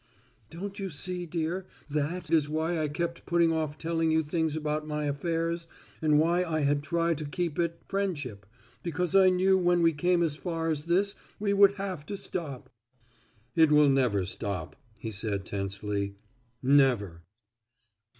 [0.49, 4.87] "Don't you see, dear, that is why I kept putting off telling you things about
[4.87, 5.67] my affairs,
[6.01, 8.47] and why I had tried to keep it friendship,
[8.81, 12.71] because I knew when we came as far as this we would have to stop."
[13.55, 16.15] "It will never stop," he said tensely,
[16.63, 17.21] "never."